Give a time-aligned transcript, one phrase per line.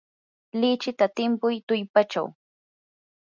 [0.59, 2.27] lichita timpuy tullpachaw.